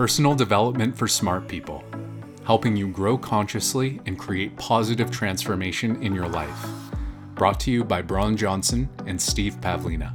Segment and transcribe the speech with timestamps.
[0.00, 1.84] Personal development for smart people,
[2.46, 6.66] helping you grow consciously and create positive transformation in your life.
[7.34, 10.10] Brought to you by Brian Johnson and Steve Pavlina.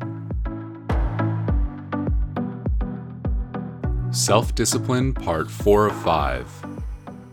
[4.11, 6.65] Self Discipline, Part 4 of 5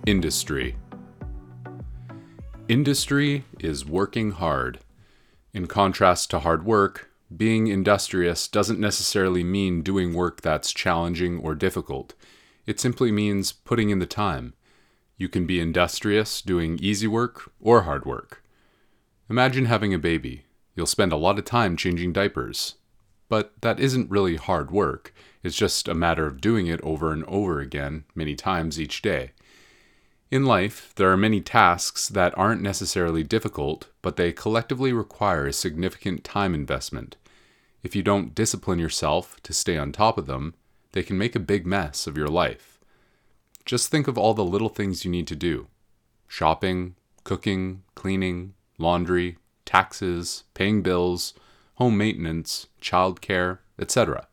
[0.04, 0.76] Industry.
[2.68, 4.78] Industry is working hard.
[5.54, 11.54] In contrast to hard work, being industrious doesn't necessarily mean doing work that's challenging or
[11.54, 12.12] difficult.
[12.66, 14.54] It simply means putting in the time.
[15.16, 18.44] You can be industrious doing easy work or hard work.
[19.28, 20.44] Imagine having a baby.
[20.74, 22.76] You'll spend a lot of time changing diapers.
[23.28, 25.14] But that isn't really hard work.
[25.42, 29.32] It's just a matter of doing it over and over again, many times each day.
[30.30, 35.52] In life, there are many tasks that aren't necessarily difficult, but they collectively require a
[35.52, 37.16] significant time investment.
[37.82, 40.54] If you don't discipline yourself to stay on top of them,
[40.92, 42.78] they can make a big mess of your life.
[43.64, 45.68] Just think of all the little things you need to do
[46.28, 46.94] shopping,
[47.24, 51.34] cooking, cleaning, laundry, taxes, paying bills,
[51.74, 54.28] home maintenance, childcare, etc.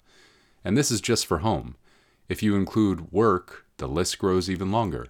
[0.64, 1.75] And this is just for home.
[2.28, 5.08] If you include work, the list grows even longer.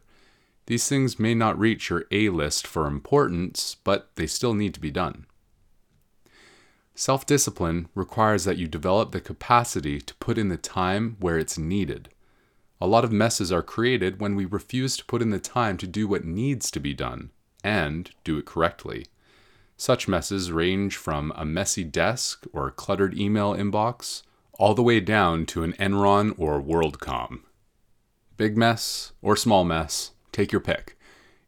[0.68, 4.80] These things may not reach your A list for importance, but they still need to
[4.80, 5.26] be done.
[7.00, 11.58] Self discipline requires that you develop the capacity to put in the time where it's
[11.58, 12.10] needed.
[12.82, 15.88] A lot of messes are created when we refuse to put in the time to
[15.88, 17.30] do what needs to be done
[17.64, 19.06] and do it correctly.
[19.78, 24.24] Such messes range from a messy desk or cluttered email inbox
[24.56, 27.44] all the way down to an Enron or WorldCom.
[28.36, 30.98] Big mess or small mess, take your pick.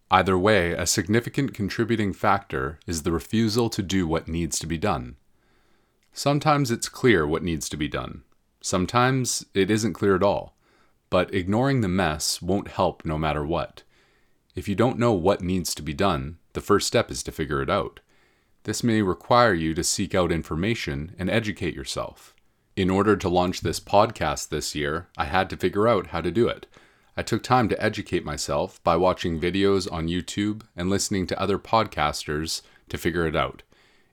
[0.10, 4.78] Either way, a significant contributing factor is the refusal to do what needs to be
[4.78, 5.18] done.
[6.14, 8.24] Sometimes it's clear what needs to be done.
[8.62, 10.56] Sometimes it isn't clear at all.
[11.10, 13.84] But ignoring the mess won't help no matter what.
[14.56, 17.62] If you don't know what needs to be done, the first step is to figure
[17.62, 18.00] it out.
[18.64, 22.36] This may require you to seek out information and educate yourself.
[22.76, 26.32] In order to launch this podcast this year, I had to figure out how to
[26.32, 26.68] do it.
[27.18, 31.58] I took time to educate myself by watching videos on YouTube and listening to other
[31.58, 33.64] podcasters to figure it out.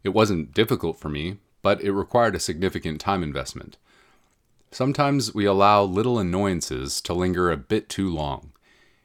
[0.03, 1.37] It wasn't difficult for me,
[1.69, 3.77] but it required a significant time investment.
[4.71, 8.53] Sometimes we allow little annoyances to linger a bit too long.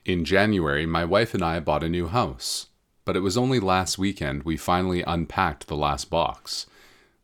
[0.05, 2.67] In January, my wife and I bought a new house,
[3.03, 6.65] but it was only last weekend we finally unpacked the last box.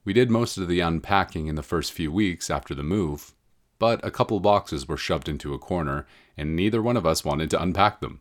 [0.03, 3.33] We did most of the unpacking in the first few weeks after the move,
[3.77, 7.49] but a couple boxes were shoved into a corner, and neither one of us wanted
[7.51, 8.19] to unpack them.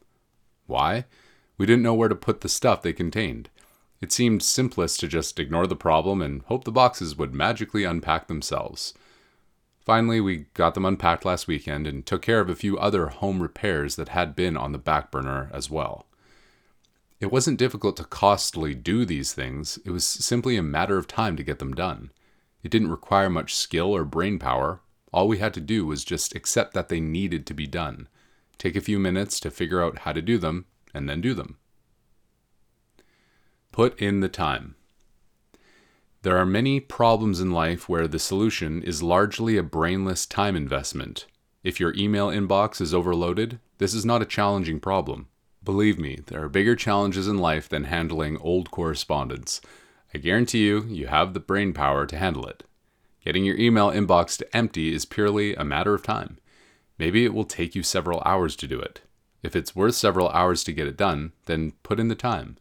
[0.68, 1.06] Why?
[1.56, 3.50] We didn't know where to put the stuff they contained.
[4.00, 8.26] It seemed simplest to just ignore the problem and hope the boxes would magically unpack
[8.28, 8.94] themselves.
[9.84, 13.42] Finally, we got them unpacked last weekend and took care of a few other home
[13.42, 16.06] repairs that had been on the back burner as well.
[17.20, 21.36] It wasn't difficult to costly do these things, it was simply a matter of time
[21.36, 22.12] to get them done.
[22.62, 24.80] It didn't require much skill or brain power.
[25.12, 28.08] All we had to do was just accept that they needed to be done,
[28.58, 31.56] take a few minutes to figure out how to do them, and then do them.
[33.78, 34.74] Put in the time.
[36.22, 41.26] There are many problems in life where the solution is largely a brainless time investment.
[41.62, 45.28] If your email inbox is overloaded, this is not a challenging problem.
[45.62, 49.60] Believe me, there are bigger challenges in life than handling old correspondence.
[50.12, 52.64] I guarantee you, you have the brain power to handle it.
[53.24, 56.38] Getting your email inbox to empty is purely a matter of time.
[56.98, 59.02] Maybe it will take you several hours to do it.
[59.44, 62.56] If it's worth several hours to get it done, then put in the time.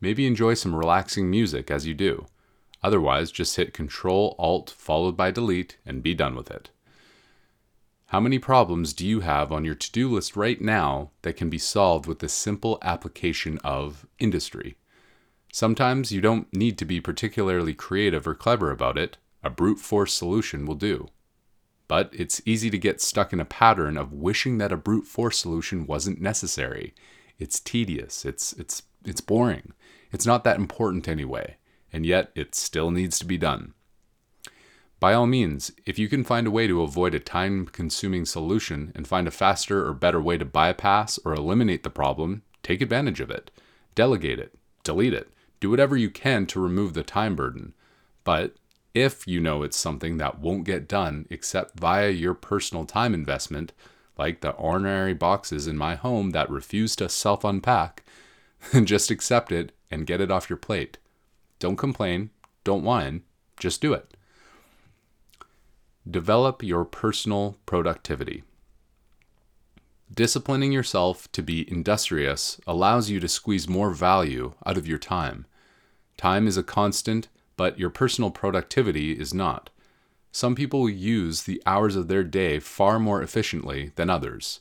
[0.00, 2.26] Maybe enjoy some relaxing music as you do.
[2.82, 6.70] Otherwise, just hit Control Alt followed by Delete and be done with it.
[8.06, 11.50] How many problems do you have on your to do list right now that can
[11.50, 14.78] be solved with the simple application of industry?
[15.52, 20.14] Sometimes you don't need to be particularly creative or clever about it, a brute force
[20.14, 21.08] solution will do.
[21.86, 25.38] But it's easy to get stuck in a pattern of wishing that a brute force
[25.38, 26.94] solution wasn't necessary.
[27.38, 29.72] It's tedious, it's, it's, it's boring,
[30.12, 31.56] it's not that important anyway,
[31.92, 33.74] and yet it still needs to be done.
[35.00, 38.90] By all means, if you can find a way to avoid a time consuming solution
[38.96, 43.20] and find a faster or better way to bypass or eliminate the problem, take advantage
[43.20, 43.52] of it.
[43.94, 45.30] Delegate it, delete it,
[45.60, 47.74] do whatever you can to remove the time burden.
[48.24, 48.56] But
[48.92, 53.72] if you know it's something that won't get done except via your personal time investment,
[54.18, 58.04] like the ordinary boxes in my home that refuse to self unpack,
[58.72, 60.98] then just accept it and get it off your plate.
[61.58, 62.30] Don't complain,
[62.64, 63.22] don't whine,
[63.58, 64.16] just do it.
[66.08, 68.42] Develop your personal productivity.
[70.12, 75.46] Disciplining yourself to be industrious allows you to squeeze more value out of your time.
[76.16, 79.70] Time is a constant, but your personal productivity is not.
[80.38, 84.60] Some people use the hours of their day far more efficiently than others.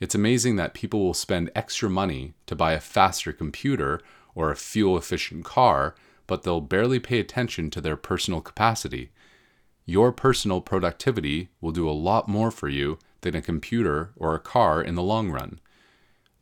[0.00, 4.00] It's amazing that people will spend extra money to buy a faster computer
[4.34, 5.94] or a fuel efficient car,
[6.26, 9.12] but they'll barely pay attention to their personal capacity.
[9.86, 14.40] Your personal productivity will do a lot more for you than a computer or a
[14.40, 15.60] car in the long run.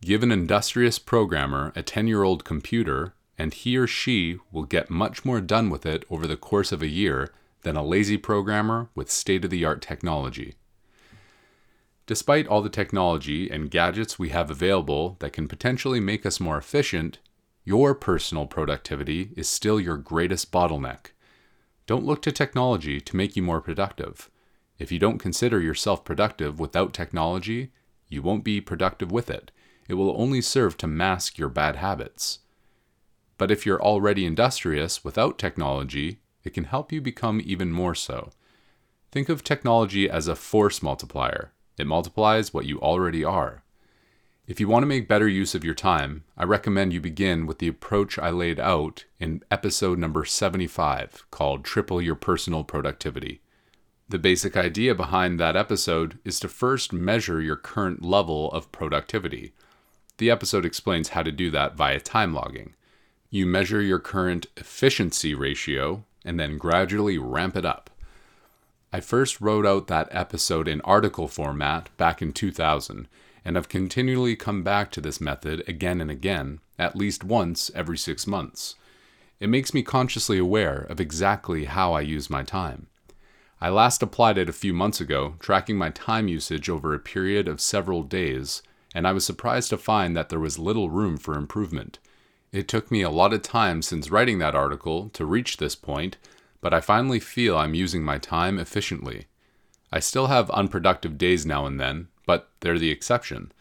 [0.00, 4.88] Give an industrious programmer a 10 year old computer, and he or she will get
[4.88, 7.30] much more done with it over the course of a year
[7.62, 10.54] than a lazy programmer with state of the art technology.
[12.06, 16.58] Despite all the technology and gadgets we have available that can potentially make us more
[16.58, 17.18] efficient,
[17.64, 21.12] your personal productivity is still your greatest bottleneck.
[21.86, 24.30] Don't look to technology to make you more productive.
[24.78, 27.70] If you don't consider yourself productive without technology,
[28.08, 29.52] you won't be productive with it.
[29.88, 32.40] It will only serve to mask your bad habits.
[33.38, 38.32] But if you're already industrious without technology, it can help you become even more so.
[39.12, 41.52] Think of technology as a force multiplier.
[41.78, 43.62] It multiplies what you already are.
[44.48, 47.60] If you want to make better use of your time, I recommend you begin with
[47.60, 53.42] the approach I laid out in episode number 75 called Triple Your Personal Productivity.
[54.08, 59.52] The basic idea behind that episode is to first measure your current level of productivity.
[60.18, 62.74] The episode explains how to do that via time logging.
[63.30, 67.90] You measure your current efficiency ratio and then gradually ramp it up.
[68.92, 73.08] I first wrote out that episode in article format back in 2000
[73.44, 77.98] and I've continually come back to this method again and again, at least once every
[77.98, 78.76] six months.
[79.38, 82.88] It makes me consciously aware of exactly how I use my time.
[83.60, 87.48] I last applied it a few months ago, tracking my time usage over a period
[87.48, 88.62] of several days,
[88.94, 91.98] and I was surprised to find that there was little room for improvement.
[92.52, 96.16] It took me a lot of time since writing that article to reach this point,
[96.60, 99.26] but I finally feel I'm using my time efficiently.
[99.92, 103.52] I still have unproductive days now and then, but they're the exception.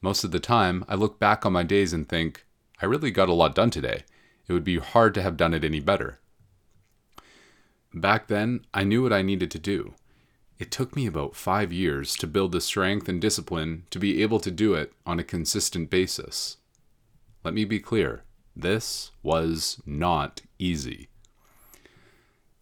[0.00, 2.44] Most of the time, I look back on my days and think,
[2.80, 4.04] I really got a lot done today.
[4.46, 6.20] It would be hard to have done it any better.
[7.92, 9.94] Back then, I knew what I needed to do.
[10.60, 14.38] It took me about five years to build the strength and discipline to be able
[14.40, 16.58] to do it on a consistent basis.
[17.42, 18.22] Let me be clear
[18.56, 21.08] this was not easy.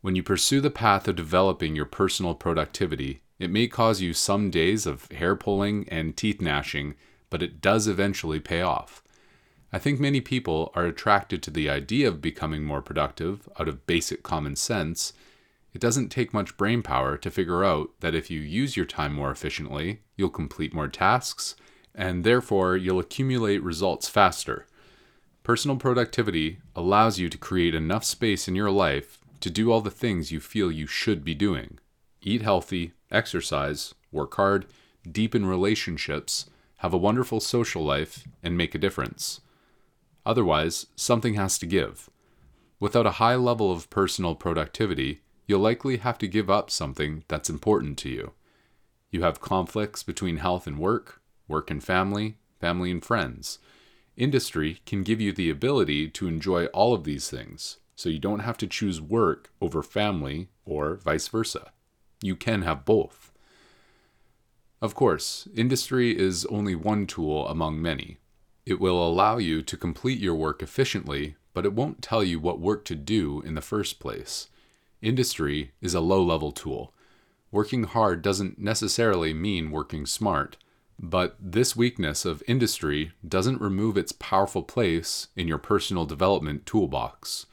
[0.01, 4.51] When you pursue the path of developing your personal productivity, it may cause you some
[4.51, 6.95] days of hair pulling and teeth gnashing,
[7.31, 9.03] but it does eventually pay off.
[9.73, 13.87] I think many people are attracted to the idea of becoming more productive out of
[13.87, 15.13] basic common sense.
[15.73, 19.13] It doesn't take much brain power to figure out that if you use your time
[19.13, 21.57] more efficiently, you'll complete more tasks,
[21.95, 24.67] and therefore you'll accumulate results faster.
[25.45, 29.91] Personal productivity allows you to create enough space in your life to do all the
[29.91, 31.79] things you feel you should be doing
[32.23, 34.65] eat healthy, exercise, work hard,
[35.07, 36.49] deepen relationships,
[36.79, 39.43] have a wonderful social life, and make a difference.
[40.25, 42.09] Otherwise, something has to give.
[42.81, 47.51] Without a high level of personal productivity, you'll likely have to give up something that's
[47.51, 48.33] important to you.
[49.11, 53.59] You have conflicts between health and work, work and family, family and friends.
[54.17, 58.41] Industry can give you the ability to enjoy all of these things, so you don't
[58.41, 61.73] have to choose work over family or vice versa
[62.25, 63.31] you can have both.
[64.81, 68.19] Of course, industry is only one tool among many.
[68.67, 72.61] It will allow you to complete your work efficiently, but it won't tell you what
[72.61, 74.49] work to do in the first place.
[75.03, 76.95] Industry is a low level tool.
[77.51, 80.57] Working hard doesn't necessarily mean working smart,
[80.99, 87.47] but this weakness of industry doesn't remove its powerful place in your personal development toolbox.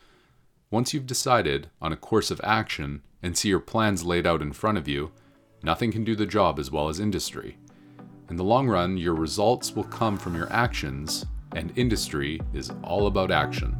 [0.70, 4.52] Once you've decided on a course of action, and see your plans laid out in
[4.52, 5.12] front of you,
[5.64, 7.58] nothing can do the job as well as industry.
[8.30, 13.08] In the long run, your results will come from your actions, and industry is all
[13.08, 13.76] about action.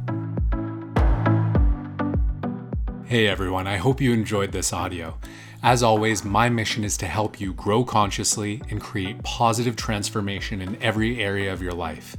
[3.04, 5.18] Hey everyone, I hope you enjoyed this audio.
[5.64, 10.80] As always, my mission is to help you grow consciously and create positive transformation in
[10.82, 12.16] every area of your life.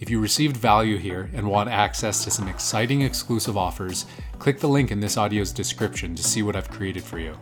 [0.00, 4.06] If you received value here and want access to some exciting exclusive offers,
[4.38, 7.36] click the link in this audio's description to see what I've created for you.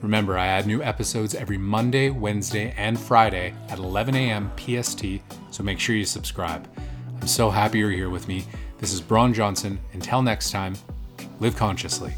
[0.00, 4.50] Remember, I add new episodes every Monday, Wednesday, and Friday at 11 a.m.
[4.56, 5.04] PST,
[5.50, 6.66] so make sure you subscribe.
[7.20, 8.46] I'm so happy you're here with me.
[8.78, 9.78] This is Braun Johnson.
[9.92, 10.74] Until next time,
[11.38, 12.14] live consciously.